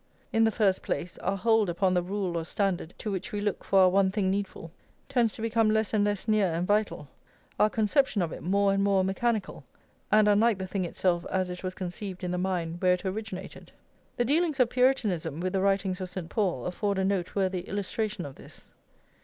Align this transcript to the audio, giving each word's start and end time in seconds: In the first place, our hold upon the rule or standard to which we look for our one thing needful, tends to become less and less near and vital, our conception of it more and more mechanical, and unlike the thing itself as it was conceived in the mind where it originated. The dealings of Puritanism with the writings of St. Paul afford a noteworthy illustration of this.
In 0.33 0.45
the 0.45 0.49
first 0.51 0.81
place, 0.81 1.19
our 1.19 1.37
hold 1.37 1.69
upon 1.69 1.93
the 1.93 2.01
rule 2.01 2.35
or 2.35 2.43
standard 2.43 2.95
to 2.97 3.11
which 3.11 3.31
we 3.31 3.39
look 3.39 3.63
for 3.63 3.81
our 3.81 3.89
one 3.89 4.09
thing 4.09 4.31
needful, 4.31 4.71
tends 5.07 5.31
to 5.33 5.43
become 5.43 5.69
less 5.69 5.93
and 5.93 6.03
less 6.03 6.27
near 6.27 6.47
and 6.51 6.65
vital, 6.65 7.07
our 7.59 7.69
conception 7.69 8.23
of 8.23 8.31
it 8.31 8.41
more 8.41 8.73
and 8.73 8.83
more 8.83 9.03
mechanical, 9.03 9.63
and 10.11 10.27
unlike 10.27 10.57
the 10.57 10.65
thing 10.65 10.85
itself 10.85 11.23
as 11.29 11.51
it 11.51 11.63
was 11.63 11.75
conceived 11.75 12.23
in 12.23 12.31
the 12.31 12.39
mind 12.39 12.81
where 12.81 12.95
it 12.95 13.05
originated. 13.05 13.71
The 14.17 14.25
dealings 14.25 14.59
of 14.59 14.71
Puritanism 14.71 15.39
with 15.39 15.53
the 15.53 15.61
writings 15.61 16.01
of 16.01 16.09
St. 16.09 16.29
Paul 16.31 16.65
afford 16.65 16.97
a 16.97 17.05
noteworthy 17.05 17.61
illustration 17.67 18.25
of 18.25 18.33
this. 18.33 18.71